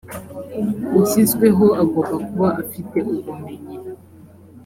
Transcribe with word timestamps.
ushyizweho 0.99 1.65
agomba 1.83 2.15
kuba 2.27 2.49
afite 2.61 2.97
ubumenyi 3.13 3.77